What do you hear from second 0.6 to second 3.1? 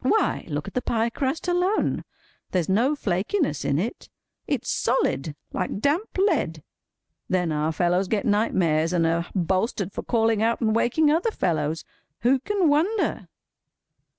at the pie crust alone. There's no